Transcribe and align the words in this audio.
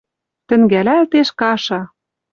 Тӹнгӓлӓлтеш 0.47 1.29
каша!» 1.39 1.81